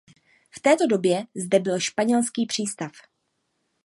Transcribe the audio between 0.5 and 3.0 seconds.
V této době zde byl španělský přístav.